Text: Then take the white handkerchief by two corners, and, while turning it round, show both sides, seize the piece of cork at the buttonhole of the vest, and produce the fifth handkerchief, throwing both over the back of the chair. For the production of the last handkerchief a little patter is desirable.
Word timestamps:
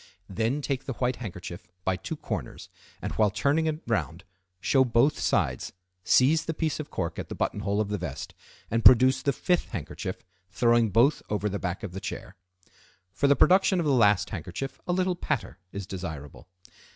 Then 0.29 0.63
take 0.63 0.85
the 0.85 0.93
white 0.93 1.17
handkerchief 1.17 1.67
by 1.83 1.95
two 1.95 2.15
corners, 2.15 2.69
and, 3.03 3.11
while 3.11 3.29
turning 3.29 3.67
it 3.67 3.83
round, 3.85 4.23
show 4.59 4.83
both 4.83 5.19
sides, 5.19 5.73
seize 6.03 6.45
the 6.45 6.55
piece 6.55 6.79
of 6.79 6.89
cork 6.89 7.19
at 7.19 7.29
the 7.29 7.35
buttonhole 7.35 7.79
of 7.79 7.89
the 7.89 7.99
vest, 7.99 8.33
and 8.71 8.83
produce 8.83 9.21
the 9.21 9.31
fifth 9.31 9.69
handkerchief, 9.69 10.23
throwing 10.49 10.89
both 10.89 11.21
over 11.29 11.47
the 11.47 11.59
back 11.59 11.83
of 11.83 11.91
the 11.91 12.01
chair. 12.01 12.35
For 13.13 13.27
the 13.27 13.35
production 13.35 13.79
of 13.79 13.85
the 13.85 13.91
last 13.93 14.31
handkerchief 14.31 14.81
a 14.87 14.91
little 14.91 15.15
patter 15.15 15.59
is 15.71 15.85
desirable. 15.85 16.47